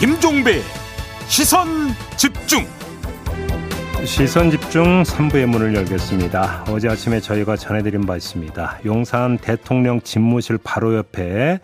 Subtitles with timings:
[0.00, 0.62] 김종배
[1.28, 1.66] 시선
[2.16, 2.64] 집중
[4.06, 6.64] 시선 집중 3부의 문을 열겠습니다.
[6.70, 8.78] 어제 아침에 저희가 전해드린 바 있습니다.
[8.86, 11.60] 용산 대통령 집무실 바로 옆에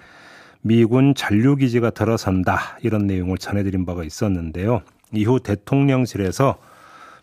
[0.61, 4.83] 미군 잔류기지가 들어선다 이런 내용을 전해드린 바가 있었는데요.
[5.13, 6.59] 이후 대통령실에서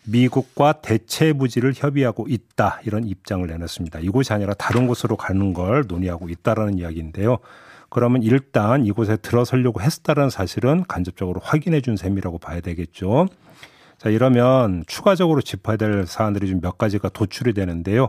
[0.06, 4.00] 미국과 대체 부지를 협의하고 있다 이런 입장을 내놨습니다.
[4.00, 7.38] 이곳이 아니라 다른 곳으로 가는 걸 논의하고 있다라는 이야기인데요.
[7.94, 13.28] 그러면 일단 이곳에 들어서려고 했다는 사실은 간접적으로 확인해 준 셈이라고 봐야 되겠죠.
[14.00, 18.08] 자, 이러면 추가적으로 짚어야 될 사안들이 좀 몇 가지가 도출이 되는데요.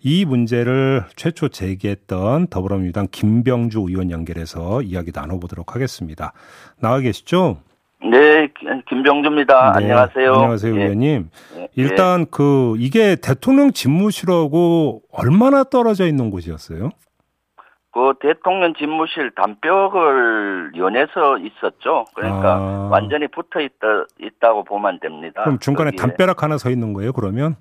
[0.00, 6.32] 이 문제를 최초 제기했던 더불어민주당 김병주 의원 연결해서 이야기 나눠보도록 하겠습니다.
[6.78, 7.58] 나와 계시죠?
[8.08, 8.48] 네,
[8.88, 9.72] 김병주입니다.
[9.72, 10.32] 네, 안녕하세요.
[10.32, 10.80] 안녕하세요, 예.
[10.80, 11.30] 의원님.
[11.56, 11.68] 예.
[11.74, 16.90] 일단 그 이게 대통령 집무실하고 얼마나 떨어져 있는 곳이었어요?
[17.94, 22.04] 그 대통령 집무실 담벼락을 연해서 있었죠.
[22.14, 22.88] 그러니까 아.
[22.90, 25.44] 완전히 붙어 있다 있다고 보면 됩니다.
[25.44, 26.04] 그럼 중간에 거기에.
[26.04, 27.12] 담벼락 하나 서 있는 거예요?
[27.12, 27.54] 그러면?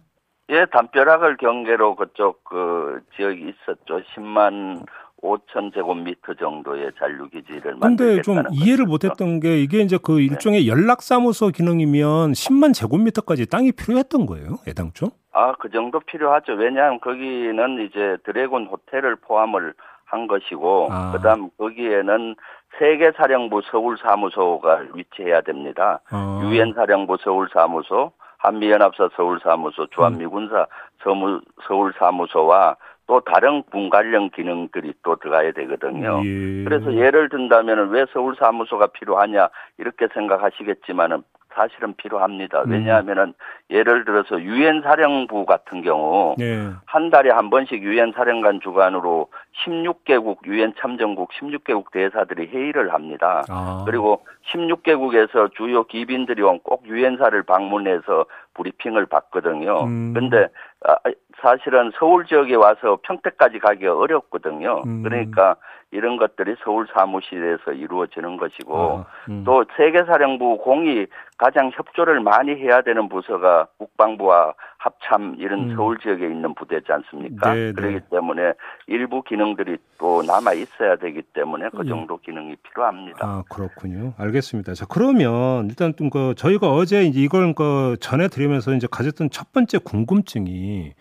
[0.50, 4.02] 예, 담벼락을 경계로 그쪽 그 지역이 있었죠.
[4.16, 4.84] 10만
[5.22, 7.96] 5천 제곱미터 정도의 잔류 기지를 만들겠다는.
[7.96, 10.24] 근데 좀 이해를 못했던 게 이게 이제 그 네.
[10.24, 10.68] 일종의 네.
[10.68, 15.12] 연락사무소 기능이면 10만 제곱미터까지 땅이 필요했던 거예요, 애당초?
[15.32, 16.54] 아, 그 정도 필요하죠.
[16.54, 19.74] 왜냐하면 거기는 이제 드래곤 호텔을 포함을
[20.14, 21.12] 한 것이고, 아.
[21.12, 22.36] 그다음 거기에는
[22.78, 26.00] 세계 사령부 서울 사무소가 위치해야 됩니다.
[26.12, 26.42] 아.
[26.44, 30.68] 유엔 사령부 서울 사무소, 한미연합사 서울 사무소, 주한미군사
[31.08, 31.42] 음.
[31.68, 36.22] 서울 사무소와 또 다른 분관련 기능들이 또 들어가야 되거든요.
[36.24, 36.64] 예.
[36.64, 41.24] 그래서 예를 든다면 왜 서울 사무소가 필요하냐 이렇게 생각하시겠지만은
[41.56, 42.64] 사실은 필요합니다.
[42.64, 42.72] 음.
[42.72, 43.34] 왜냐하면은
[43.70, 46.70] 예를 들어서 유엔 사령부 같은 경우 네.
[46.86, 49.30] 한 달에 한 번씩 유엔 사령관 주관으로
[49.66, 53.44] 16개국 유엔 참전국 16개국 대사들이 회의를 합니다.
[53.50, 53.84] 아.
[53.86, 59.84] 그리고 16개국에서 주요 기빈들이 꼭 유엔사를 방문해서 브리핑을 받거든요.
[59.84, 60.14] 음.
[60.14, 60.48] 근데
[60.86, 60.96] 아,
[61.44, 64.82] 사실은 서울 지역에 와서 평택까지 가기가 어렵거든요.
[64.86, 65.04] 음.
[65.04, 65.58] 그러니까
[65.92, 69.44] 이런 것들이 서울 사무실에서 이루어지는 것이고 아, 음.
[69.46, 71.06] 또 세계사령부 공이
[71.38, 75.76] 가장 협조를 많이 해야 되는 부서가 국방부와 합참 이런 음.
[75.76, 77.54] 서울 지역에 있는 부대지 않습니까?
[77.54, 77.74] 네, 네.
[77.74, 78.54] 그렇기 때문에
[78.88, 81.90] 일부 기능들이 또 남아 있어야 되기 때문에 그 예.
[81.90, 83.20] 정도 기능이 필요합니다.
[83.22, 84.14] 아 그렇군요.
[84.18, 84.74] 알겠습니다.
[84.74, 89.80] 자 그러면 일단 그 저희가 어제 이제 이걸 그 전해 드리면서 이제 가졌던 첫 번째
[89.84, 90.94] 궁금증이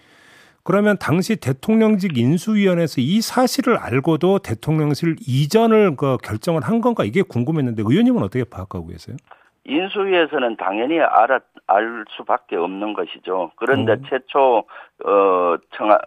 [0.64, 7.82] 그러면 당시 대통령직 인수위원회에서 이 사실을 알고도 대통령실 이전을 그 결정을 한 건가 이게 궁금했는데
[7.84, 9.16] 의원님은 어떻게 파악하고 계세요?
[9.64, 13.52] 인수위에서는 당연히 알아, 알 수밖에 없는 것이죠.
[13.56, 14.02] 그런데 음.
[14.08, 14.64] 최초
[15.04, 15.98] 어 청하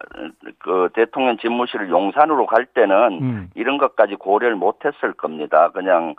[0.58, 3.50] 그 대통령 집무실을 용산으로 갈 때는 음.
[3.54, 5.70] 이런 것까지 고려를 못했을 겁니다.
[5.70, 6.14] 그냥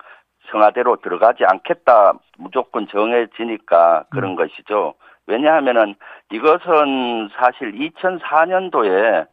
[0.50, 4.36] 청와대로 들어가지 않겠다 무조건 정해지니까 그런 음.
[4.36, 4.96] 것이죠.
[5.28, 5.96] 왜냐하면은
[6.32, 9.28] 이것은 사실 2004년도에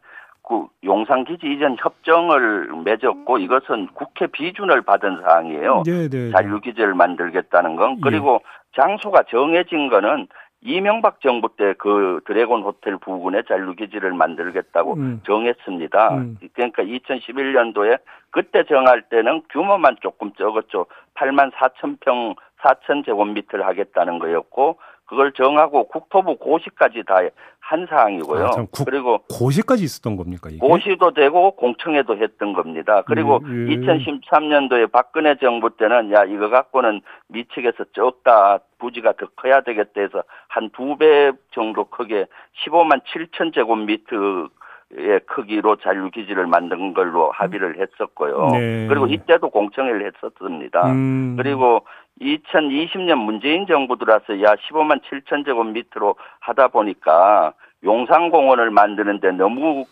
[0.47, 5.83] 그 용산기지 이전 협정을 맺었고 이것은 국회 비준을 받은 사항이에요.
[5.85, 6.31] 네, 네, 네.
[6.31, 8.81] 잔류기지를 만들겠다는 건 그리고 예.
[8.81, 10.27] 장소가 정해진 거는
[10.61, 15.21] 이명박 정부 때 그 드래곤 호텔 부근에 잔류기지를 만들겠다고 음.
[15.25, 16.15] 정했습니다.
[16.15, 16.37] 음.
[16.53, 17.99] 그러니까 2011년도에
[18.31, 20.87] 그때 정할 때는 규모만 조금 적었죠.
[21.15, 27.21] 8만 4천 평, 4천 제곱미터를 하겠다는 거였고 그걸 정하고 국토부 고시까지 다
[27.67, 28.45] 한 사항이고요.
[28.45, 30.49] 아, 국, 그리고 고시까지 있었던 겁니까?
[30.51, 30.59] 이게?
[30.59, 33.01] 고시도 되고 공청회도 했던 겁니다.
[33.07, 33.77] 그리고 예, 예.
[33.77, 40.69] 2013년도에 박근혜 정부 때는 야 이거 갖고는 미측에서 적다 부지가 더 커야 되겠다 해서 한
[40.73, 42.27] 두 배 정도 크게
[42.67, 44.49] 15만 7천 제곱미터
[44.91, 48.49] 의 크기로 잔류 기지를 만든 걸로 합의를 했었고요.
[48.51, 48.87] 네.
[48.87, 50.85] 그리고 이때도 공청회를 했었습니다.
[50.91, 51.35] 음.
[51.37, 51.85] 그리고
[52.21, 57.53] 2020년 문재인 정부 들어서 야 15만 7천 제곱미터로 하다 보니까
[57.83, 59.85] 용산공원을 만드는데 너무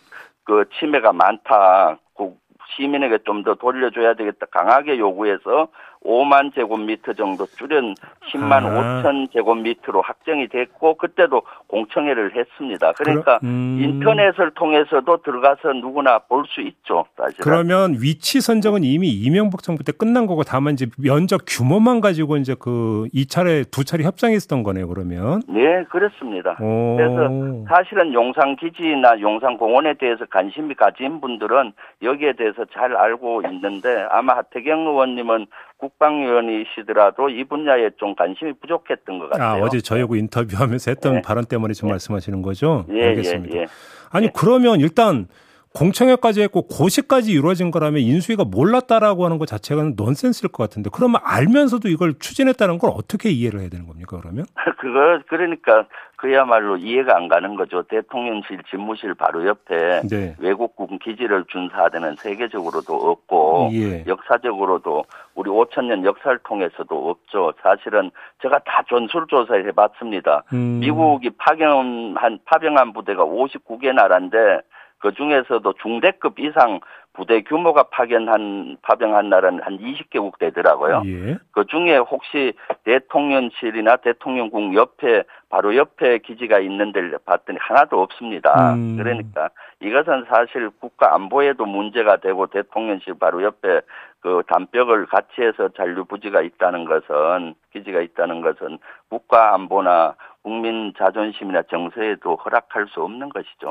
[0.44, 1.98] 그 침해가 많다.
[2.16, 2.32] 그
[2.76, 5.68] 시민에게 좀 더 돌려줘야 되겠다 강하게 요구해서
[6.04, 7.94] 5만 제곱미터 정도 줄은
[8.32, 9.02] 10만 아.
[9.02, 12.92] 5천 제곱미터로 확정이 됐고 그때도 공청회를 했습니다.
[12.92, 13.78] 그러니까 그러, 음.
[13.82, 17.06] 인터넷을 통해서도 들어가서 누구나 볼 수 있죠.
[17.16, 17.42] 사실은.
[17.42, 22.54] 그러면 위치 선정은 이미 이명박 정부 때 끝난 거고 다만 이제 면적 규모만 가지고 이제
[22.54, 24.88] 그 이 차례 두 차례 협상했었던 거네요.
[24.88, 25.40] 그러면.
[25.48, 26.56] 네, 그렇습니다.
[26.60, 26.96] 오.
[26.96, 31.72] 그래서 사실은 용산 기지나 용산 공원에 대해서 관심이 가진 분들은
[32.02, 35.46] 여기에 대해서 잘 알고 있는데 아마 하태경 의원님은
[35.76, 39.62] 국 방위원이시더라도 이 분야에 좀 관심이 부족했던 것 같아요.
[39.62, 41.22] 아, 어제 저하고 인터뷰하면서 했던 네.
[41.22, 41.94] 발언 때문에 지금 네.
[41.94, 42.86] 말씀하시는 거죠?
[42.90, 43.56] 예, 알겠습니다.
[43.56, 43.66] 예, 예.
[44.10, 44.30] 아니 예.
[44.34, 45.28] 그러면 일단
[45.74, 51.88] 공청회까지 했고 고시까지 이루어진 거라면 인수위가 몰랐다라고 하는 것 자체가 넌센스일 것 같은데 그러면 알면서도
[51.88, 54.46] 이걸 추진했다는 걸 어떻게 이해를 해야 되는 겁니까 그러면?
[54.78, 55.86] 그거 그러니까
[56.24, 57.82] 그야말로 이해가 안 가는 거죠.
[57.82, 60.34] 대통령실 집무실 바로 옆에 네.
[60.38, 64.04] 외국군 기지를 준사하는 세계적으로도 없고 예.
[64.06, 65.04] 역사적으로도
[65.34, 67.52] 우리 5천 년 역사를 통해서도 없죠.
[67.62, 68.10] 사실은
[68.40, 70.44] 제가 다 전술 조사해 봤습니다.
[70.54, 70.78] 음.
[70.80, 74.62] 미국이 파견한 파병한 부대가 59개 나라인데
[75.00, 76.80] 그 중에서도 중대급 이상
[77.14, 81.02] 부대 규모가 파견한 파병한 나라는 한 20개국 되더라고요.
[81.06, 81.38] 예.
[81.52, 82.52] 그 중에 혹시
[82.84, 88.74] 대통령실이나 대통령궁 옆에 바로 옆에 기지가 있는데 봤더니 하나도 없습니다.
[88.74, 88.96] 음.
[88.96, 89.48] 그러니까
[89.80, 93.80] 이것은 사실 국가 안보에도 문제가 되고 대통령실 바로 옆에
[94.20, 98.78] 그 담벽을 같이 해서 잔류 부지가 있다는 것은 기지가 있다는 것은
[99.08, 103.66] 국가 안보나 국민 자존심이나 정서에도 허락할 수 없는 것이죠.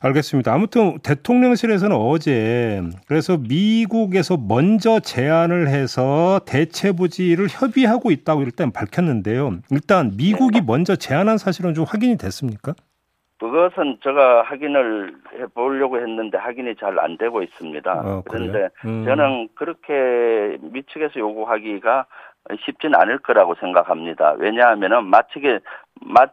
[0.00, 0.54] 알겠습니다.
[0.54, 9.58] 아무튼 대통령실에서는 어제 그래서 미국에서 먼저 제안을 해서 대체 부지를 협의하고 있다고 일단 밝혔는데요.
[9.72, 10.66] 일단 미국이 네.
[10.66, 12.74] 먼저 제안한 사실은 좀 확인이 됐습니까?
[13.40, 17.92] 그것은 제가 확인을 해보려고 했는데 확인이 잘 안 되고 있습니다.
[17.92, 19.04] 어, 그런데 음.
[19.04, 22.06] 저는 그렇게 미측에서 요구하기가
[22.64, 24.34] 쉽진 않을 거라고 생각합니다.
[24.38, 25.60] 왜냐하면은 마측에
[26.00, 26.26] 마,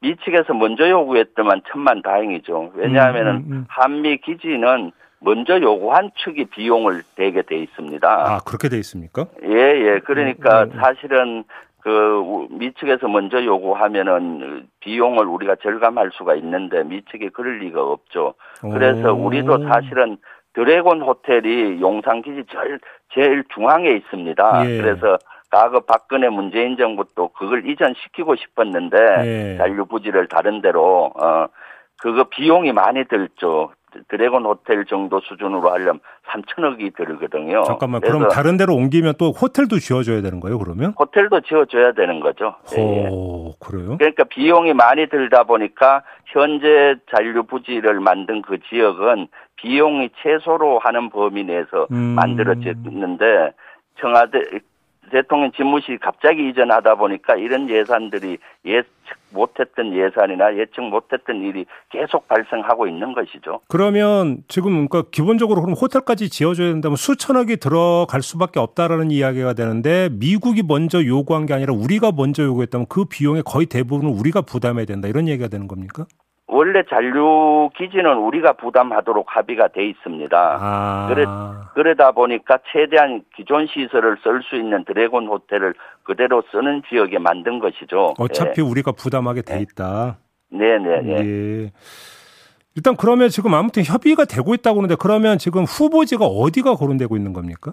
[0.00, 2.72] 미측에서 먼저 요구했더만 천만 다행이죠.
[2.74, 3.64] 왜냐하면은 음, 음, 음.
[3.68, 8.08] 한미 기지는 먼저 요구한 측이 비용을 대게 돼 있습니다.
[8.08, 9.26] 아 그렇게 돼 있습니까?
[9.44, 10.00] 예, 예.
[10.00, 11.44] 그러니까 음, 음, 사실은
[11.82, 18.34] 그 미측에서 먼저 요구하면은 비용을 우리가 절감할 수가 있는데 미측이 그럴 리가 없죠.
[18.60, 20.18] 그래서 우리도 사실은
[20.52, 22.80] 드래곤 호텔이 용산 기지 제일
[23.14, 24.70] 제일 중앙에 있습니다.
[24.70, 24.78] 예.
[24.78, 25.18] 그래서
[25.50, 29.56] 과거 박근혜 문재인 정부도 그걸 이전시키고 싶었는데 예.
[29.58, 31.46] 잔류 부지를 다른 데로 어
[32.00, 33.72] 그거 비용이 많이 들죠.
[34.08, 35.98] 드래곤 호텔 정도 수준으로 하려면
[36.28, 37.64] 3천억이 들거든요.
[37.64, 40.94] 잠깐만, 그럼 다른 데로 옮기면 또 호텔도 지어줘야 되는 거예요, 그러면?
[40.96, 42.54] 호텔도 지어줘야 되는 거죠.
[42.78, 43.52] 오, 예.
[43.58, 43.98] 그래요?
[43.98, 49.26] 그러니까 비용이 많이 들다 보니까 현재 잔류 부지를 만든 그 지역은
[49.56, 51.96] 비용이 최소로 하는 범위 내에서 음.
[52.14, 53.52] 만들어졌는데
[54.00, 54.38] 청와대
[55.10, 58.88] 대통령 집무실이 갑자기 이전하다 보니까 이런 예산들이 예측
[59.32, 63.60] 못했던 예산이나 예측 못했던 일이 계속 발생하고 있는 것이죠.
[63.68, 70.62] 그러면 지금 그러니까 기본적으로 그럼 호텔까지 지어줘야 된다면 수천억이 들어갈 수밖에 없다라는 이야기가 되는데 미국이
[70.62, 75.28] 먼저 요구한 게 아니라 우리가 먼저 요구했다면 그 비용의 거의 대부분은 우리가 부담해야 된다 이런
[75.28, 76.06] 얘기가 되는 겁니까?
[76.60, 80.58] 원래 잔류 기지는 우리가 부담하도록 합의가 돼 있습니다.
[80.60, 81.08] 아.
[81.08, 81.24] 그래,
[81.72, 85.72] 그러다 보니까 최대한 기존 시설을 쓸 수 있는 드래곤 호텔을
[86.02, 88.12] 그대로 쓰는 지역에 만든 것이죠.
[88.18, 88.62] 어차피 예.
[88.62, 89.60] 우리가 부담하게 돼 네.
[89.62, 90.18] 있다.
[90.50, 91.00] 네네.
[91.00, 91.72] 네, 예.
[92.76, 97.70] 일단 그러면 지금 아무튼 협의가 되고 있다고 하는데 그러면 지금 후보지가 어디가 거론되고 있는 겁니까?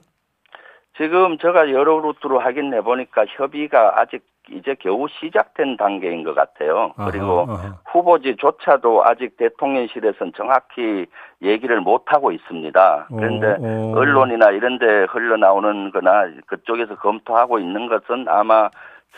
[0.97, 6.93] 지금 제가 여러 루트로 확인 해 보니까 협의가 아직 이제 겨우 시작된 단계인 것 같아요.
[6.95, 7.79] 그리고 아하, 아하.
[7.85, 11.05] 후보지조차도 아직 대통령실에서는 정확히
[11.41, 13.07] 얘기를 못 하고 있습니다.
[13.09, 13.95] 그런데 오, 어, 오.
[13.95, 13.99] 어.
[13.99, 18.69] 언론이나 이런 데 흘러나오는 거나 그쪽에서 검토하고 있는 것은 아마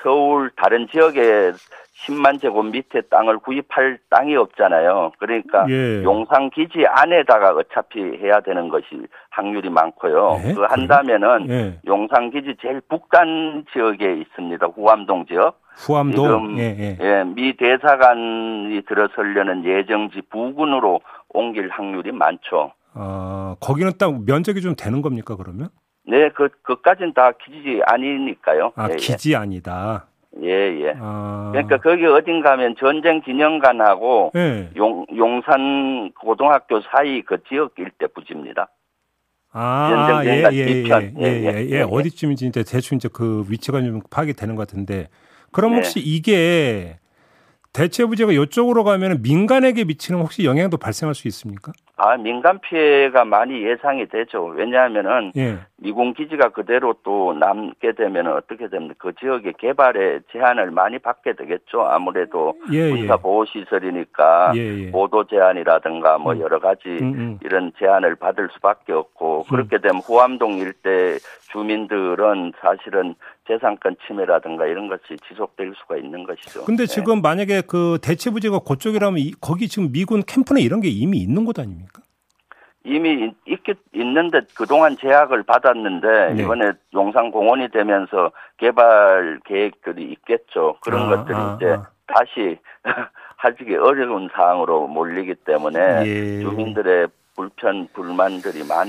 [0.01, 1.51] 서울 다른 지역에
[2.05, 5.11] 10만 제곱 밑에 땅을 구입할 땅이 없잖아요.
[5.19, 6.03] 그러니까 예.
[6.03, 8.85] 용산 기지 안에다가 어차피 해야 되는 것이
[9.31, 10.41] 확률이 많고요.
[10.45, 10.53] 예?
[10.53, 11.79] 그 한다면은 예.
[11.87, 14.67] 용산 기지 제일 북단 지역에 있습니다.
[14.67, 15.59] 후암동 지역.
[15.75, 16.25] 후암동.
[16.25, 16.97] 지금 예, 예.
[16.99, 22.73] 예, 미 대사관이 들어서려는 예정지 부근으로 옮길 확률이 많죠.
[22.93, 25.69] 아, 거기는 딱 면적이 좀 되는 겁니까, 그러면?
[26.05, 28.73] 네, 그, 그까진 다 기지 아니니까요.
[28.75, 29.35] 아, 예, 기지 예.
[29.37, 30.08] 아니다.
[30.41, 30.93] 예, 예.
[30.99, 31.49] 아...
[31.51, 34.69] 그러니까 거기 어딘가 하면 전쟁 기념관하고 예.
[34.75, 38.69] 용, 용산 고등학교 사이 그 지역 일대 부지입니다.
[39.51, 44.33] 아, 예, 예, 예, 예, 예, 예, 어디쯤인지 이제 대충 이제 그 위치가 좀 파악이
[44.33, 45.07] 되는 것 같은데
[45.51, 46.99] 그럼 혹시 이게
[47.73, 51.71] 대체 부지가 이쪽으로 가면 민간에게 미치는 혹시 영향도 발생할 수 있습니까?
[51.99, 54.45] 아, 민간 피해가 많이 예상이 되죠.
[54.45, 55.59] 왜냐하면은 예.
[55.75, 58.95] 미군 기지가 그대로 또 남게 되면 어떻게 됩니까?
[58.97, 61.81] 그 지역의 개발에 제한을 많이 받게 되겠죠.
[61.81, 63.21] 아무래도 예, 군사 예.
[63.21, 64.91] 보호 시설이니까 예, 예.
[64.91, 66.39] 보도 제한이라든가 뭐 음.
[66.39, 67.39] 여러 가지 음, 음.
[67.43, 69.49] 이런 제한을 받을 수밖에 없고 음.
[69.49, 71.17] 그렇게 되면 후암동 일대
[71.51, 73.15] 주민들은 사실은
[73.47, 76.63] 재산권 침해라든가 이런 것이 지속될 수가 있는 것이죠.
[76.65, 76.87] 근데 네.
[76.87, 77.21] 지금 네.
[77.21, 81.57] 만약에 그 대체 부지가 그쪽이라면 이, 거기 지금 미군 캠프나 이런 게 이미 있는 곳
[81.57, 81.88] 아닙니까?
[82.83, 83.59] 이미 있,
[83.93, 86.43] 있는 데 그동안 제약을 받았는데 네.
[86.43, 90.77] 이번에 용산 공원이 되면서 개발 계획들이 있겠죠.
[90.81, 91.89] 그런 아, 것들이 아, 이제 아.
[92.07, 92.57] 다시
[93.37, 96.41] 하기 어려운 사항으로 몰리기 때문에 예.
[96.41, 98.87] 주민들의 불편 불만들이 많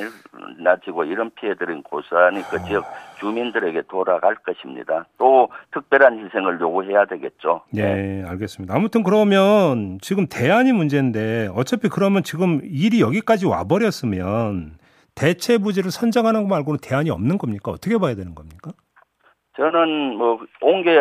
[0.67, 2.85] 아지고 이런 피해들은 고스란히 그 지역
[3.19, 5.07] 주민들에게 돌아갈 것입니다.
[5.19, 7.63] 또 특별한 희생을 요구해야 되겠죠.
[7.73, 8.75] 네, 알겠습니다.
[8.75, 14.79] 아무튼 그러면 지금 대안이 문제인데 어차피 그러면 지금 일이 여기까지 와버렸으면
[15.15, 17.71] 대체 부지를 선정하는 거 말고는 대안이 없는 겁니까?
[17.71, 18.71] 어떻게 봐야 되는 겁니까?
[19.57, 20.99] 저는 뭐 옹게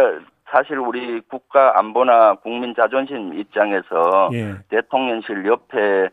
[0.51, 4.55] 사실 우리 국가 안보나 국민 자존심 입장에서 예.
[4.69, 6.09] 대통령실 옆에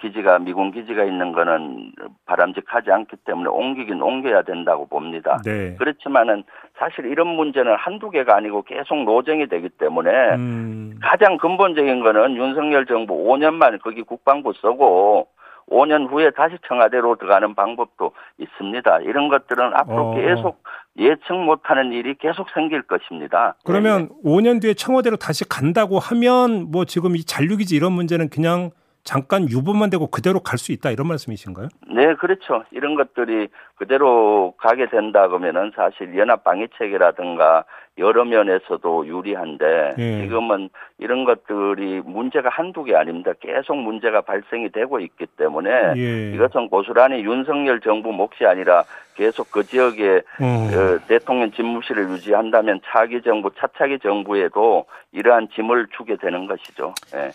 [0.00, 1.92] 기지가 미군 기지가 있는 거는
[2.24, 5.38] 바람직하지 않기 때문에 옮기긴 옮겨야 된다고 봅니다.
[5.44, 5.76] 네.
[5.76, 6.44] 그렇지만은
[6.78, 10.98] 사실 이런 문제는 한두 개가 아니고 계속 노정이 되기 때문에 음.
[11.02, 15.28] 가장 근본적인 거는 윤석열 정부 5년만 거기 국방부 쓰고
[15.68, 19.00] 5년 후에 다시 청와대로 들어가는 방법도 있습니다.
[19.00, 20.14] 이런 것들은 앞으로 어.
[20.14, 20.62] 계속
[20.98, 23.54] 예측 못하는 일이 계속 생길 것입니다.
[23.64, 24.30] 그러면 네.
[24.30, 28.70] 5년 뒤에 청와대로 다시 간다고 하면 뭐 지금 이 잔류기지 이런 문제는 그냥
[29.04, 31.68] 잠깐 유보만 되고 그대로 갈 수 있다 이런 말씀이신가요?
[31.88, 32.64] 네, 그렇죠.
[32.70, 37.64] 이런 것들이 그대로 가게 된다 그러면은 사실 연합 방위 체계라든가
[37.98, 40.22] 여러 면에서도 유리한데 예.
[40.22, 43.32] 지금은 이런 것들이 문제가 한두 개 아닙니다.
[43.40, 46.32] 계속 문제가 발생이 되고 있기 때문에 예.
[46.32, 50.44] 이것은 고스란히 윤석열 정부 몫이 아니라 계속 그 지역에 음.
[50.44, 56.94] 어, 대통령 집무실을 유지한다면 차기 정부, 차차기 정부에도 이러한 짐을 주게 되는 것이죠.
[57.14, 57.30] 예.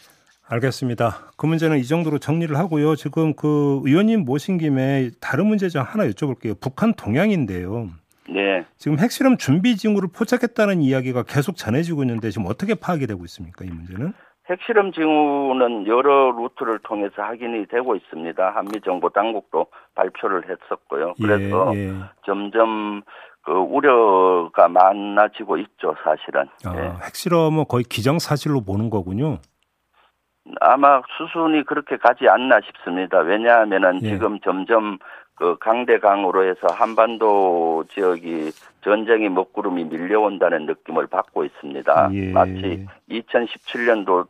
[0.47, 1.31] 알겠습니다.
[1.37, 2.95] 그 문제는 이 정도로 정리를 하고요.
[2.95, 6.59] 지금 그 의원님 모신 김에 다른 문제 좀 하나 여쭤볼게요.
[6.59, 7.89] 북한 동향인데요.
[8.29, 8.65] 네.
[8.77, 13.65] 지금 핵실험 준비 징후를 포착했다는 이야기가 계속 전해지고 있는데 지금 어떻게 파악이 되고 있습니까?
[13.65, 14.13] 이 문제는?
[14.49, 18.51] 핵실험 징후는 여러 루트를 통해서 확인이 되고 있습니다.
[18.51, 21.15] 한미 정보 당국도 발표를 했었고요.
[21.19, 21.93] 예, 그래서 예, 예.
[22.25, 23.01] 점점
[23.41, 26.47] 그 우려가 많아지고 있죠, 사실은.
[26.63, 27.05] 아, 예.
[27.05, 29.39] 핵실험은 거의 기정 사실로 보는 거군요.
[30.61, 33.19] 아마 수순이 그렇게 가지 않나 싶습니다.
[33.19, 34.09] 왜냐하면은 예.
[34.09, 34.99] 지금 점점
[35.35, 42.09] 그 강대강으로 해서 한반도 지역이 전쟁의 먹구름이 밀려온다는 느낌을 받고 있습니다.
[42.13, 42.31] 예.
[42.31, 44.27] 마치 2017년도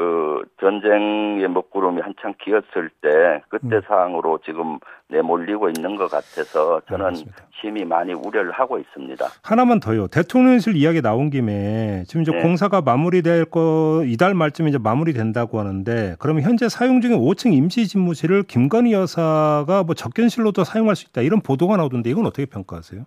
[0.00, 3.80] 그 전쟁의 먹구름이 한창 기었을 때 그때 음.
[3.86, 4.78] 상황으로 지금
[5.08, 7.36] 내몰리고 있는 것 같아서 저는 알겠습니다.
[7.60, 9.26] 심히 많이 우려를 하고 있습니다.
[9.42, 10.06] 하나만 더요.
[10.06, 12.40] 대통령실 이야기 나온 김에 지금 이제 네.
[12.40, 18.44] 공사가 마무리될 거 이달 말쯤에 이제 마무리된다고 하는데 그러면 현재 사용 중인 5층 임시 집무실을
[18.44, 23.02] 김건희 여사가 뭐 접견실로도 사용할 수 있다 이런 보도가 나오던데 이건 어떻게 평가하세요?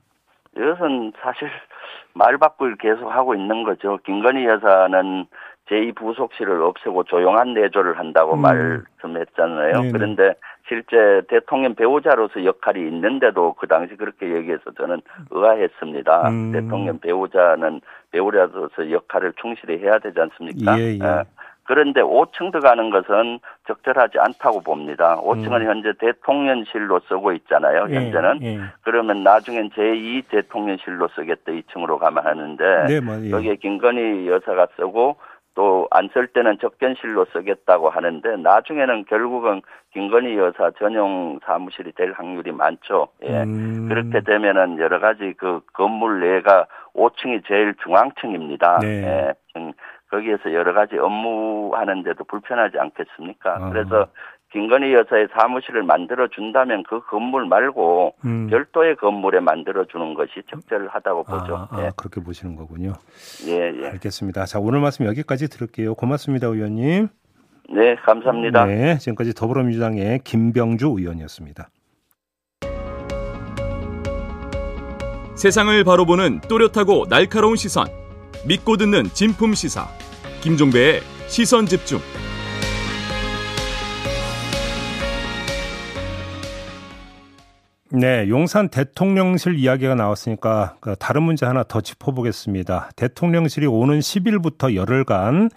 [0.56, 1.50] 이것은 사실
[2.14, 3.98] 말바꾸를 계속 하고 있는 거죠.
[4.06, 5.26] 김건희 여사는
[5.70, 8.42] 제2부속실을 없애고 조용한 내조를 한다고 음.
[8.42, 9.74] 말씀했잖아요.
[9.74, 9.92] 네네.
[9.92, 10.34] 그런데
[10.68, 15.02] 실제 대통령 배우자로서 역할이 있는데도 그 당시 그렇게 얘기해서 저는
[15.32, 16.30] 의아했습니다.
[16.30, 16.52] 음.
[16.52, 20.80] 대통령 배우자는 배우자로서 역할을 충실히 해야 되지 않습니까?
[20.80, 21.00] 예, 예.
[21.02, 21.24] 예.
[21.66, 25.18] 그런데 5층 들어가는 것은 적절하지 않다고 봅니다.
[25.22, 25.66] 5층은 음.
[25.66, 27.88] 현재 대통령실로 쓰고 있잖아요.
[27.90, 28.40] 예, 현재는.
[28.42, 28.60] 예, 예.
[28.82, 33.32] 그러면 나중엔 제2 대통령실로 쓰겠다 2층으로 가면 하는데 네, 뭐, 예.
[33.32, 35.16] 여기에 김건희 여사가 쓰고
[35.56, 42.52] 또 안 쓸 때는 접견실로 쓰겠다고 하는데 나중에는 결국은 김건희 여사 전용 사무실이 될 확률이
[42.52, 43.08] 많죠.
[43.24, 43.44] 예.
[43.44, 43.88] 음.
[43.88, 48.80] 그렇게 되면은 여러 가지 그 건물 내가 5층이 제일 중앙층입니다.
[48.80, 49.34] 네.
[49.58, 49.72] 예.
[50.10, 53.56] 거기에서 여러 가지 업무하는데도 불편하지 않겠습니까?
[53.56, 53.70] 아.
[53.70, 54.08] 그래서
[54.54, 58.48] 김건희 여사의 사무실을 만들어 준다면 그 건물 말고 음.
[58.48, 61.68] 별도의 건물에 만들어 주는 것이 적절하다고 아, 보죠.
[61.72, 61.92] 아, 예.
[61.98, 62.94] 그렇게 보시는 거군요.
[63.48, 63.88] 예, 예.
[63.88, 64.46] 알겠습니다.
[64.46, 65.96] 자, 오늘 말씀 여기까지 들을게요.
[65.96, 67.08] 고맙습니다, 의원님.
[67.70, 68.66] 네, 감사합니다.
[68.66, 71.70] 네, 지금까지 더불어민주당의 김병주 의원이었습니다.
[75.36, 77.88] 세상을 바로 보는 또렷하고 날카로운 시선.
[78.48, 79.88] 믿고 듣는 진품 시사.
[80.42, 81.98] 김종배의 시선 집중.
[87.96, 92.90] 네, 용산 대통령실 이야기가 나왔으니까 그 다른 문제 하나 더 짚어보겠습니다.
[92.96, 95.52] 대통령실이 오는 10일부터 열흘간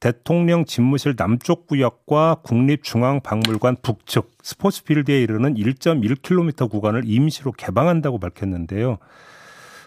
[0.00, 8.98] 대통령 집무실 남쪽 구역과 국립중앙박물관 북측 스포츠필드에 이르는 1.1km 구간을 임시로 개방한다고 밝혔는데요.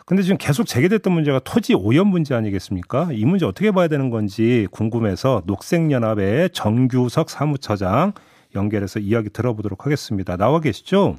[0.06, 3.10] 근데 지금 계속 제기됐던 문제가 토지 오염 문제 아니겠습니까?
[3.12, 8.14] 이 문제 어떻게 봐야 되는 건지 궁금해서 녹색연합의 정규석 사무처장
[8.56, 10.38] 연결해서 이야기 들어보도록 하겠습니다.
[10.38, 11.18] 나와 계시죠?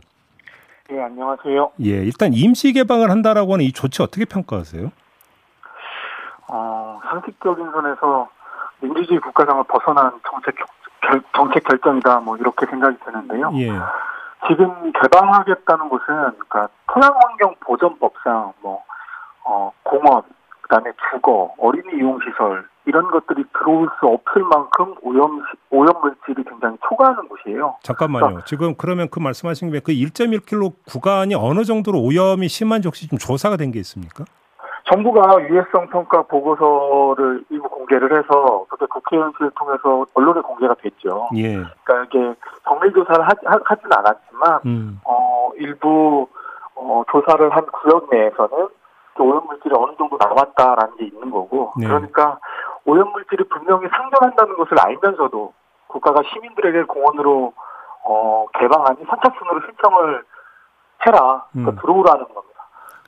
[0.91, 1.73] 네, 안녕하세요.
[1.81, 4.91] 예, 일단 임시 개방을 한다라고 하는 이 조치 어떻게 평가하세요?
[6.49, 8.29] 어, 상식적인 선에서
[8.81, 10.57] 민주주의 국가상을 벗어난 정책
[11.01, 13.53] 결, 정책 결정이다, 뭐 이렇게 생각이 드는데요.
[13.55, 13.71] 예.
[14.49, 18.83] 지금 개방하겠다는 것은 그러니까 토양환경 보전법상 뭐
[19.45, 20.23] 어, 공원,
[20.63, 26.77] 그다음에 주거, 어린이 이용 시설 이런 것들이 들어올 수 없을 만큼 오염 오염 물질이 굉장히
[26.89, 27.77] 초과하는 곳이에요.
[27.83, 28.25] 잠깐만요.
[28.27, 33.19] 그러니까 지금 그러면 그 말씀하신 게 그 1.1km 구간이 어느 정도로 오염이 심한지 혹시 좀
[33.19, 34.25] 조사가 된 게 있습니까?
[34.91, 41.29] 정부가 유해성 평가 보고서를 일부 공개를 해서 그게 국회의원실을 통해서 언론에 공개가 됐죠.
[41.37, 41.55] 예.
[41.85, 42.35] 그러니까 이게
[42.69, 45.01] 정밀 조사를 하지, 하 진 않았지만 음.
[45.05, 46.27] 어 일부
[46.75, 48.69] 어 조사를 한 구역 내에서는
[49.21, 51.87] 오염 물질이 어느 정도 남았다라는 게 있는 거고 네.
[51.87, 52.39] 그러니까
[52.85, 55.53] 오염 물질이 분명히 상존한다는 것을 알면서도
[55.87, 57.53] 국가가 시민들에게 공원으로
[58.05, 60.25] 어 개방하니 선착순으로 신청을
[61.07, 61.77] 해라 그러니까 음.
[61.81, 62.53] 들어오라는 겁니다.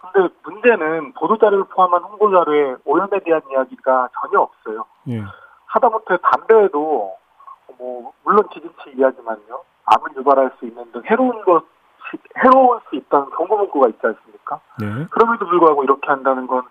[0.01, 4.85] 근데 문제는 보도자료를 포함한 홍보자료에 오염에 대한 이야기가 전혀 없어요.
[5.09, 5.23] 예.
[5.67, 7.17] 하다못해 담배에도
[7.79, 9.63] 뭐 물론 지진치 이야기만요.
[9.87, 11.65] 암을 유발할 수 있는 등 해로운 것
[12.39, 14.61] 해로울 수 있다는 경고 문구가 있지 않습니까?
[14.79, 15.07] 네.
[15.11, 16.63] 그럼에도 불구하고 이렇게 한다는 건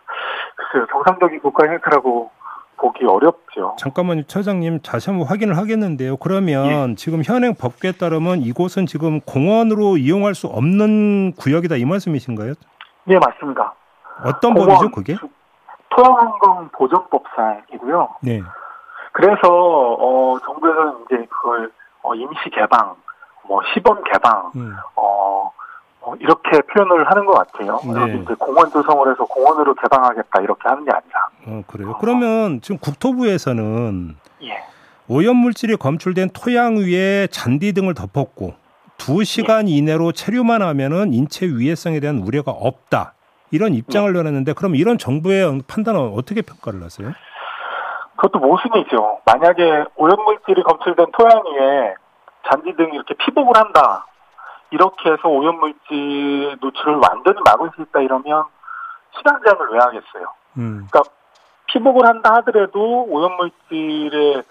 [0.56, 2.32] 글쎄요 정상적인 국가 행태라고
[2.78, 3.76] 보기 어렵죠.
[3.78, 6.18] 잠깐만요, 차장님 다시 한번 확인을 하겠는데요.
[6.18, 6.96] 그러면 예.
[6.96, 12.54] 지금 현행 법규에 따르면 이곳은 지금 공원으로 이용할 수 없는 구역이다 이 말씀이신가요?
[13.06, 13.74] 네, 맞습니다.
[14.26, 15.16] 어떤 법이죠, 그게?
[15.90, 18.10] 토양환경 보전법상이고요.
[18.22, 18.42] 네.
[19.12, 22.96] 그래서 어 정부에서는 이제 그걸 어, 임시 개방,
[23.48, 24.76] 뭐 시범 개방, 음.
[24.96, 25.52] 어,
[26.06, 27.80] 어, 이렇게 표현을 하는 것 같아요.
[27.86, 28.22] 네.
[28.22, 31.28] 이제 공원 조성을 해서 공원으로 개방하겠다 이렇게 하는 게 아니라.
[31.48, 31.92] 어 그래요.
[31.92, 31.98] 어.
[32.00, 34.64] 그러면 지금 국토부에서는 예.
[35.08, 38.54] 오염 물질이 검출된 토양 위에 잔디 등을 덮었고
[38.98, 39.74] 두 시간 예.
[39.74, 43.14] 이내로 체류만 하면은 인체 위해성에 대한 우려가 없다.
[43.52, 44.18] 이런 입장을 예.
[44.18, 47.12] 내놨는데 그럼 이런 정부의 판단은 어떻게 평가를 하세요?
[48.18, 49.20] 그것도 모순이죠.
[49.26, 51.96] 만약에 오염물질이 검출된 토양 위에
[52.50, 54.06] 잔디 등 이렇게 피복을 한다.
[54.74, 58.46] 이렇게 해서 오염물질 노출을 완전히 막을 수 있다 이러면
[59.16, 60.34] 시간 제한을 왜 하겠어요?
[60.58, 60.88] 음.
[60.90, 61.04] 그러니까
[61.68, 64.44] 피복을 한다 하더라도 오염물질의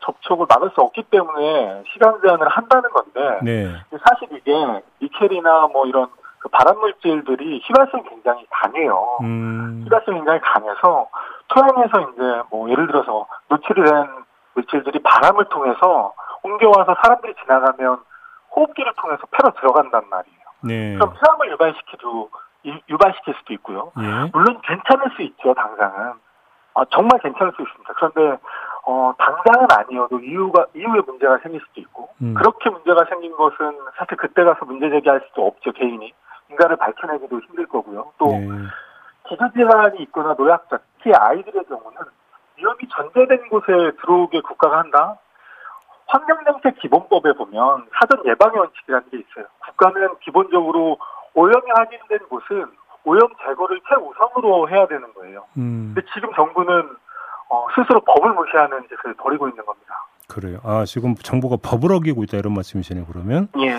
[0.00, 3.74] 접촉을 막을 수 없기 때문에 시간 제한을 한다는 건데 네.
[3.90, 4.54] 사실 이게
[5.02, 9.18] 니켈이나 뭐 이런 그 발암 물질들이 휘발성이 굉장히 강해요.
[9.22, 9.80] 음.
[9.84, 11.08] 휘발성이 굉장히 강해서
[11.48, 14.06] 토양에서 이제 뭐 예를 들어서 노출이 된
[14.54, 17.98] 물질들이 바람을 통해서 옮겨와서 사람들이 지나가면
[18.58, 20.38] 호흡기를 통해서 폐로 들어간단 말이에요.
[20.64, 20.94] 네.
[20.94, 22.30] 그럼 폐암을 유발시키도
[22.88, 23.92] 유발시킬 수도 있고요.
[23.98, 24.30] 예.
[24.32, 26.14] 물론 괜찮을 수 있죠, 당장은.
[26.74, 27.94] 아, 정말 괜찮을 수 있습니다.
[27.94, 28.38] 그런데
[28.84, 32.34] 어, 당장은 아니어도 이유가, 이후에 문제가 생길 수도 있고, 음.
[32.34, 36.12] 그렇게 문제가 생긴 것은 사실 그때 가서 문제 제기할 수도 없죠, 개인이.
[36.50, 38.12] 인간을 밝혀내기도 힘들 거고요.
[38.16, 38.48] 또, 네.
[39.28, 41.98] 기저질환이 있거나 노약자, 특히 아이들의 경우는
[42.56, 43.66] 위험이 전제된 곳에
[44.00, 45.16] 들어오게 국가가 한다?
[46.08, 49.46] 환경정책 기본법에 보면 사전 예방의 원칙이라는 게 있어요.
[49.66, 50.98] 국가는 기본적으로
[51.34, 52.66] 오염이 확인된 곳은
[53.04, 55.44] 오염 제거를 최우선으로 해야 되는 거예요.
[55.56, 55.92] 음.
[55.94, 56.96] 근데 지금 정부는
[57.50, 59.94] 어, 스스로 법을 무시하는 짓을 벌이고 있는 겁니다.
[60.28, 60.60] 그래요.
[60.62, 63.06] 아 지금 정부가 법을 어기고 있다 이런 말씀이시네요.
[63.06, 63.48] 그러면.
[63.60, 63.78] 예.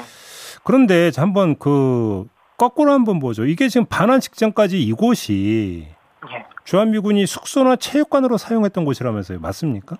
[0.64, 2.26] 그런데 한번 그
[2.58, 3.46] 거꾸로 한번 보죠.
[3.46, 5.88] 이게 지금 반환 직전까지 이곳이
[6.32, 6.46] 예.
[6.64, 9.40] 주한미군이 숙소나 체육관으로 사용했던 곳이라면서요.
[9.40, 9.98] 맞습니까?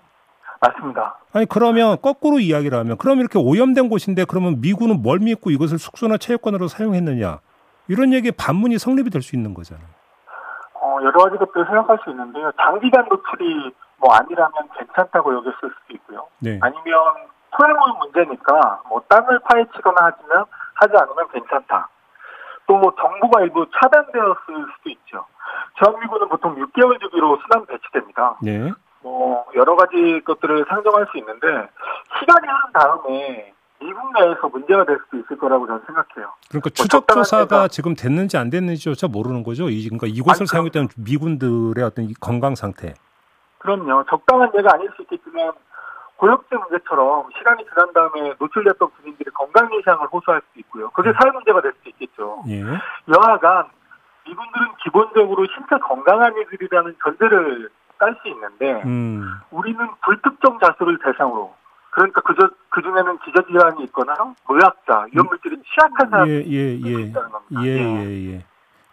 [0.60, 1.16] 맞습니다.
[1.32, 6.18] 아니 그러면 거꾸로 이야기를 하면 그럼 이렇게 오염된 곳인데 그러면 미군은 뭘 믿고 이것을 숙소나
[6.18, 7.38] 체육관으로 사용했느냐
[7.88, 9.86] 이런 얘기에 반문이 성립이 될 수 있는 거잖아요.
[10.74, 12.52] 어, 여러 가지 것들을 생각할 수 있는데요.
[12.60, 16.26] 장기간 노출이 뭐 아니라면 괜찮다고 여겼을 수도 있고요.
[16.38, 16.58] 네.
[16.62, 16.84] 아니면
[17.56, 20.44] 토양오염 문제니까 뭐 땅을 파헤치거나 하지만
[20.74, 21.88] 하지 않으면 괜찮다.
[22.66, 25.26] 또 정부가 일부 차단되었을 수도 있죠.
[25.78, 28.36] 주한미군은 보통 6개월 주기로 수단 배치됩니다.
[28.42, 28.70] 네.
[29.02, 31.46] 뭐 여러 가지 것들을 상정할 수 있는데
[32.18, 36.32] 시간이 흐른 다음에 미국 내에서 문제가 될 수도 있을 거라고 저는 생각해요.
[36.48, 39.70] 그러니까 뭐 추적 조사가 지금 됐는지 안 됐는지조차 모르는 거죠.
[39.70, 42.94] 이 그러니까 이곳을 사용했던 미군들의 어떤 건강 상태.
[43.58, 44.04] 그럼요.
[44.08, 45.52] 적당한 예가 아닐 수 있겠지만
[46.16, 50.90] 고역제 문제처럼 시간이 지난 다음에 노출됐던 군인들이 건강 이상을 호소할 수도 있고요.
[50.90, 51.14] 그게 음.
[51.18, 52.42] 사회 문제가 될 수도 있겠죠.
[52.48, 52.60] 예.
[52.60, 53.68] 여하간
[54.26, 59.22] 미군들은 기본적으로 신체 건강한 이들이라는 전제를 깔 수 있는데 음.
[59.50, 61.54] 우리는 불특정 자수를 대상으로
[61.90, 64.14] 그러니까 그저 그 중에는 기저 질환이 있거나
[64.48, 67.02] 노약자 이런 물질이 취약한 사람이 예, 예, 예.
[67.02, 67.62] 있다는 겁니다.
[67.62, 68.44] 예, 예, 예, 예.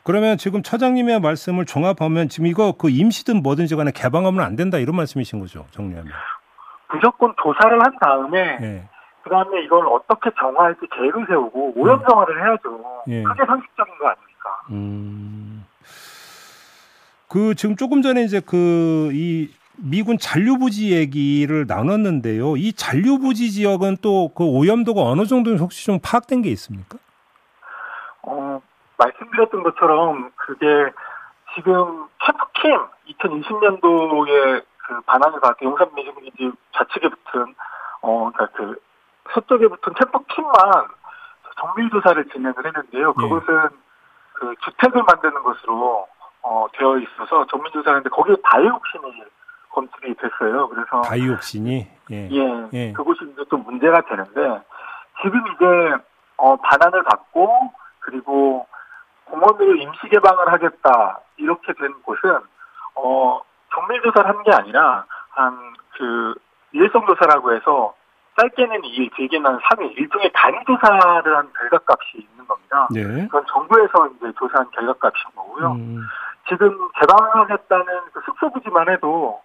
[0.03, 4.95] 그러면 지금 차장님의 말씀을 종합하면 지금 이거 그 임시든 뭐든지 간에 개방하면 안 된다 이런
[4.95, 6.11] 말씀이신 거죠 정리하면.
[6.91, 8.89] 무조건 조사를 한 다음에 예.
[9.23, 13.03] 그다음에 이걸 어떻게 정화할지 계획을 세우고 오염 정화를 해야죠.
[13.09, 13.23] 예.
[13.23, 14.61] 그게 상식적인 거 아닙니까?
[14.71, 15.36] 음.
[17.29, 22.57] 그 지금 조금 전에 이제 그 이 미군 잔류부지 얘기를 나눴는데요.
[22.57, 26.97] 이 잔류부지 지역은 또 그 오염도가 어느 정도 혹시 좀 파악된 게 있습니까?
[28.23, 28.59] 어,
[28.97, 30.65] 말씀드렸던 것처럼 그게
[31.55, 37.55] 지금 캠프킴 2020년도에 그 반환을 받고 용산 미주기지 좌측에 붙은
[38.01, 38.79] 어 그러니까 그
[39.33, 40.53] 서쪽에 붙은 체포팀만
[41.59, 43.09] 정밀 조사를 진행을 했는데요.
[43.09, 43.21] 예.
[43.21, 43.69] 그것은
[44.33, 46.07] 그 주택을 만드는 것으로
[46.67, 49.23] 어 되어 있어서 정밀 조사하는데 거기에 다이옥신이
[49.71, 50.67] 검출이 됐어요.
[50.69, 52.29] 그래서 다이옥신이 예.
[52.31, 52.93] 예, 예.
[52.93, 54.61] 그곳이 이제 좀 문제가 되는데
[55.21, 56.03] 지금 이제
[56.37, 58.67] 어 반환을 받고 그리고
[59.25, 62.37] 공원으로 임시 개방을 하겠다 이렇게 된 곳은
[62.95, 63.41] 어
[63.73, 66.35] 정밀 조사를 한 게 아니라 한 그
[66.73, 67.95] 일성 조사라고 해서
[68.39, 72.87] 짧게는 2일, 길게는 3일, 일종의 단위 조사를 한 결과값이 있는 겁니다.
[72.91, 73.01] 네.
[73.25, 75.71] 그건 정부에서 이제 조사한 결과값인 거고요.
[75.71, 76.03] 음.
[76.47, 79.41] 지금 개방하겠다는 그 숙소부지만 해도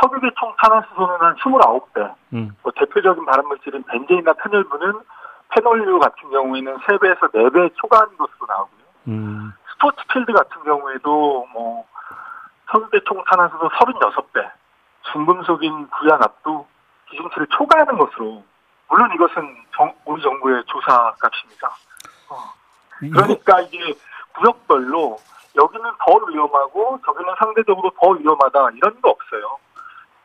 [0.00, 2.14] 석유계 총 탄화수소는 한 29배.
[2.34, 2.56] 음.
[2.62, 5.00] 뭐 대표적인 발암물질인 벤제인이나 페놀브는
[5.48, 8.78] 페놀류 같은 경우에는 3배에서 4배 초과한 것으로 나오고요.
[9.08, 9.52] 음.
[9.72, 11.86] 스포츠필드 같은 경우에도 뭐
[12.70, 14.50] 석유계 총 탄화수소 36배,
[15.12, 16.66] 중금속인 구야납도
[17.08, 18.44] 기준치를 초과하는 것으로
[18.88, 21.68] 물론 이것은 정, 우리 정부의 조사 값입니다.
[22.30, 22.36] 어.
[22.98, 23.94] 그러니까 이게
[24.34, 25.18] 구역별로
[25.58, 29.58] 여기는 더 위험하고 저기는 상대적으로 더 위험하다 이런 거 없어요.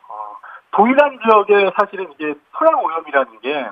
[0.08, 0.36] 어,
[0.70, 3.68] 동일한 지역에 사실은 이게 토양 오염이라는 게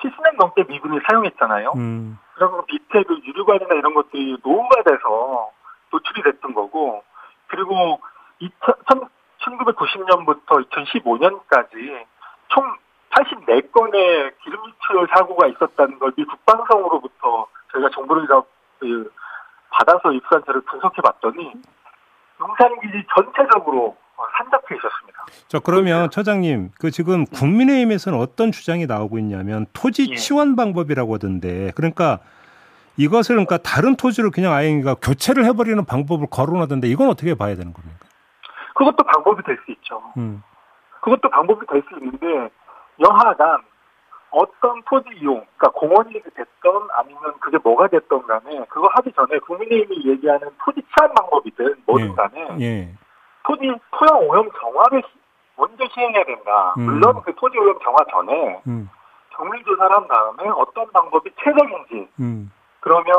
[0.00, 1.72] 70년 넘게 미군이 사용했잖아요.
[1.76, 2.18] 음.
[2.34, 5.50] 그러면 밑에 그 유류관이나 이런 것들이 노후가 돼서
[5.90, 7.02] 노출이 됐던 거고
[7.48, 8.00] 그리고
[9.38, 12.06] 1990년부터 2015년까지
[12.48, 12.64] 총
[13.10, 18.26] 84건의 기름 유출 사고가 있었다는 걸 미 국방성으로부터 저희가 정보를
[18.78, 19.12] 그
[19.70, 21.52] 받아서 입수한 자를 분석해 봤더니
[22.40, 23.96] 용산기지 전체적으로
[24.36, 25.24] 산적해 있었습니다.
[25.48, 30.14] 저 그러면 처장님 그 지금 국민의힘에서는 어떤 주장이 나오고 있냐면 토지 예.
[30.16, 32.18] 치원 방법이라고 하던데 그러니까
[32.96, 37.72] 이것을 그러니까 다른 토지를 그냥 아예 그러니까 교체를 해버리는 방법을 거론하던데 이건 어떻게 봐야 되는
[37.72, 38.06] 겁니까?
[38.74, 40.02] 그것도 방법이 될 수 있죠.
[40.18, 40.42] 음.
[41.00, 42.50] 그것도 방법이 될 수 있는데
[43.00, 43.58] 여하간
[44.30, 50.08] 어떤 토지 이용, 그러니까 공원이 됐던 아니면 그게 뭐가 됐던 간에 그거 하기 전에 국민의힘이
[50.08, 52.14] 얘기하는 토지 취한 방법이든 뭐든 예.
[52.14, 52.64] 간에 예.
[52.64, 52.94] 예.
[53.44, 55.02] 토지 토양 오염 정화를
[55.56, 56.74] 먼저 시행해야 된다.
[56.78, 56.82] 음.
[56.82, 58.88] 물론 그 토지 오염 정화 전에 음.
[59.34, 62.52] 정밀 조사를 한 다음에 어떤 방법이 최적인지 음.
[62.80, 63.14] 그러면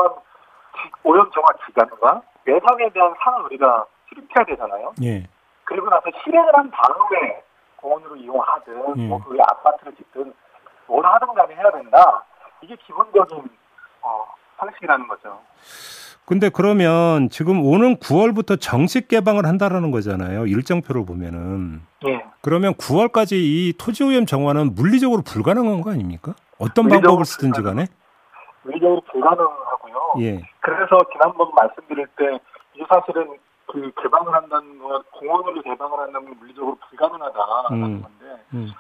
[1.04, 4.94] 오염 정화 기간과 예상에 대한 상을 우리가 수립해야 되잖아요.
[5.04, 5.28] 예.
[5.66, 7.44] 그리고 나서 실행을 한 다음에
[7.76, 9.08] 공원으로 이용하든 예.
[9.08, 10.34] 뭐그 아파트를 짓든
[10.92, 12.24] 뭘 하든 간에 해야 된다.
[12.62, 13.50] 이게 기본적인
[14.02, 14.26] 어,
[14.58, 15.40] 상식이라는 거죠.
[16.26, 20.46] 근데 그러면 지금 오는 9월부터 정식 개방을 한다라는 거잖아요.
[20.46, 21.82] 일정표를 보면은.
[22.06, 22.26] 예.
[22.42, 26.34] 그러면 9월까지 이 토지 오염 정화는 물리적으로 불가능한 거 아닙니까?
[26.60, 27.86] 어떤 방법을 쓰든지 간에?
[28.64, 30.14] 물리적으로 불가능하고요.
[30.20, 30.42] 예.
[30.60, 32.40] 그래서 지난번 말씀드릴 때
[32.76, 38.02] 이게 사실은 그 개방을 한다는 것, 공원으로 개방을 한다는 건 물리적으로 불가능하다라는 음.
[38.02, 38.72] 건데 음.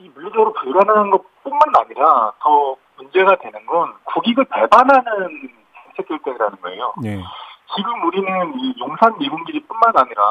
[0.00, 5.50] 이 물리적으로 불가능한 것뿐만 아니라 더 문제가 되는 건 국익을 배반하는
[5.84, 6.94] 정책 결정이라는 거예요.
[7.02, 7.22] 네.
[7.76, 10.22] 지금 우리는 이 용산 미군 기지뿐만 아니라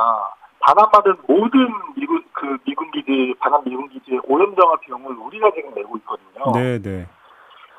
[0.61, 6.51] 반환받은 모든 미군 그 미군 기지 반환 미군 기지의 오염정화 비용을 우리가 지금 내고 있거든요.
[6.53, 7.07] 네, 네.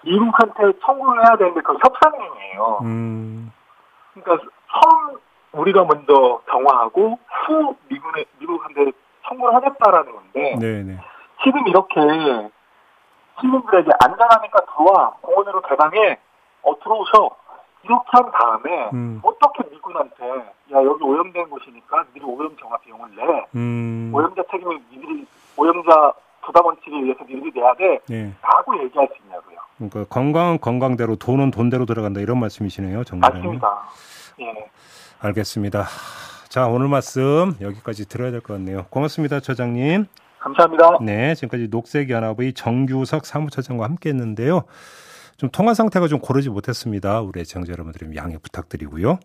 [0.03, 2.79] 미국한테 청구를 해야 되는데 그 협상이에요.
[2.83, 3.53] 음.
[4.15, 5.19] 그러니까 처음
[5.53, 8.93] 우리가 먼저 정화하고 후 미국에 미국한테
[9.27, 10.99] 청구를 하겠다라는 건데 네 네.
[11.45, 11.95] 지금 이렇게
[13.41, 16.19] 시민들에게 안전하니까 들어와 공원으로 개방해
[16.63, 17.31] 어 들어오셔
[17.83, 19.21] 이렇게 한 다음에 음.
[19.23, 23.23] 어떻게 미군한테 야 여기 오염된 곳이니까 미리 오염 정화 비용을 내
[23.55, 24.11] 음.
[24.15, 25.27] 오염자 책임을 미리
[25.57, 28.83] 오염자 부담 원칙에 의해서 미리 내야 돼라고 네.
[28.85, 29.57] 얘기할 수 있냐고요.
[29.77, 33.33] 그러니까 건강은 건강대로 돈은 돈대로 들어간다 이런 말씀이시네요, 정말.
[33.33, 33.83] 맞습니다.
[34.41, 34.71] 예.
[35.23, 35.85] 알겠습니다.
[36.49, 38.87] 자, 오늘 말씀 여기까지 들어야 될 것 같네요.
[38.91, 40.07] 고맙습니다, 처장님.
[40.41, 40.99] 감사합니다.
[41.03, 44.65] 네, 지금까지 녹색연합의 정규석 사무처장과 함께했는데요.
[45.37, 47.21] 좀 통화 상태가 좀 고르지 못했습니다.
[47.21, 49.19] 우리 애청자 여러분들의 양해 부탁드리고요.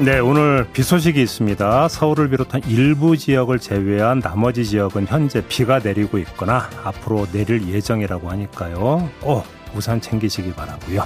[0.00, 1.88] 네, 오늘 비 소식이 있습니다.
[1.88, 9.08] 서울을 비롯한 일부 지역을 제외한 나머지 지역은 현재 비가 내리고 있거나 앞으로 내릴 예정이라고 하니까요.
[9.22, 9.42] 오,
[9.74, 11.04] 우산 챙기시기 바라고요.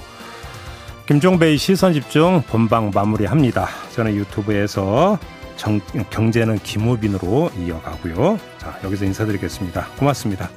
[1.07, 3.67] 김종배의 시선 집중 본방 마무리합니다.
[3.93, 5.19] 저는 유튜브에서
[5.59, 8.39] 정, 경제는 김우빈으로 이어가고요.
[8.59, 9.89] 자, 여기서 인사드리겠습니다.
[9.99, 10.49] 고맙습니다.